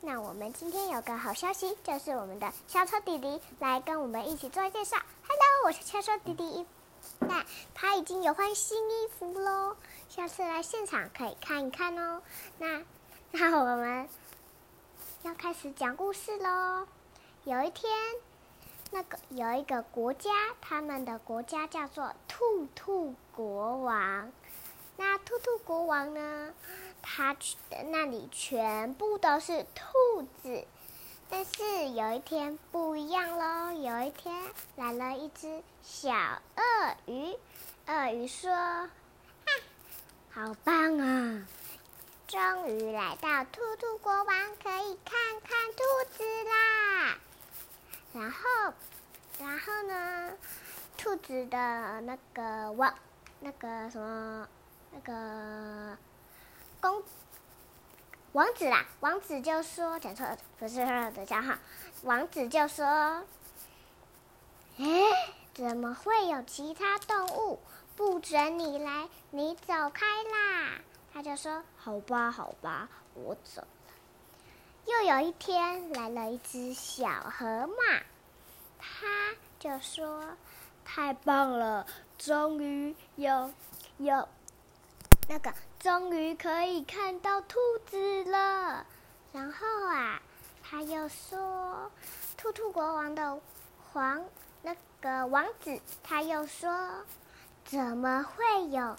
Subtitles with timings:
[0.00, 4.96] 那我们今天有个好消息，就是我们的小丑弟弟来跟我们一起做介绍。
[5.26, 6.66] Hello，我是小丑弟弟。
[7.18, 9.76] 那他已经有换新衣服喽，
[10.08, 12.22] 下次来现场可以看一看哦。
[12.58, 12.82] 那
[13.32, 14.08] 那我们
[15.22, 16.86] 要开始讲故事喽。
[17.44, 17.92] 有一天，
[18.92, 20.30] 那个有一个国家，
[20.60, 24.30] 他们的国家叫做兔兔国王。
[25.32, 26.52] 兔兔国王呢？
[27.00, 30.66] 他去的那里全部都是兔子，
[31.30, 33.72] 但是有一天不一样喽。
[33.72, 37.34] 有一天来了一只小鳄鱼，
[37.86, 38.90] 鳄鱼说：“哈
[40.34, 41.46] 好棒啊！
[42.26, 47.16] 终于来到兔兔国王，可以看看兔子啦。”
[48.12, 48.74] 然后，
[49.40, 50.32] 然后呢？
[50.98, 52.94] 兔子的那个王，
[53.40, 54.46] 那个什么？
[54.92, 55.96] 那个
[56.80, 57.02] 公
[58.32, 60.76] 王子啦，王子就说：“讲错了，不是
[61.12, 61.54] 的叫号。”
[62.04, 62.84] 王子就说
[64.78, 64.84] ：“哎，
[65.54, 67.58] 怎么会有其他动物？
[67.94, 70.80] 不准你来，你走开啦！”
[71.12, 73.66] 他就说：“好吧，好吧，我走了。”
[74.86, 78.02] 又有一天，来了一只小河马，
[78.78, 80.36] 他就说
[80.84, 81.86] ：“太棒了，
[82.18, 83.52] 终于有
[83.98, 84.26] 有。”
[85.28, 88.84] 那个终于可以看到兔子了，
[89.32, 90.20] 然后啊，
[90.62, 91.90] 他又说，
[92.36, 93.40] 兔兔国王的
[93.92, 94.22] 皇
[94.62, 96.70] 那个王子，他又说，
[97.64, 98.96] 怎么会有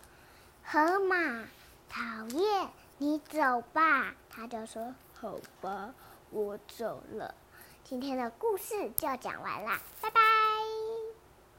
[0.63, 1.45] 河马？
[1.89, 4.15] 讨厌，你走吧。
[4.31, 5.93] 他就说，好吧，
[6.31, 7.35] 我走了。
[7.83, 10.22] 今天的故事就讲完啦，拜拜。